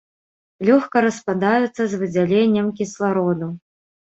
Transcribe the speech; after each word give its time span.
Лёгка 0.69 0.97
распадаюцца 1.07 1.81
з 1.91 2.01
выдзяленнем 2.05 2.73
кіслароду. 2.81 3.53